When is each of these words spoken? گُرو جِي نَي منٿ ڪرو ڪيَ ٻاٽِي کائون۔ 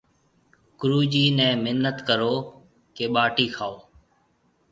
گُرو 0.79 1.01
جِي 1.11 1.23
نَي 1.37 1.49
منٿ 1.63 1.97
ڪرو 2.07 2.33
ڪيَ 2.95 3.05
ٻاٽِي 3.13 3.45
کائون۔ 3.55 3.77